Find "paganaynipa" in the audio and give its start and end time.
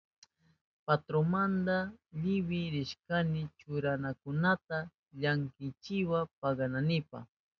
6.39-7.19